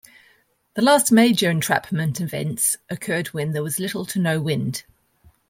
The 0.73 0.81
last 0.81 1.11
major 1.11 1.47
entrapment 1.51 2.19
events 2.19 2.75
occurred 2.89 3.27
when 3.35 3.51
there 3.51 3.61
was 3.61 3.77
little 3.79 4.03
to 4.07 4.17
no 4.17 4.41
wind. 4.41 4.83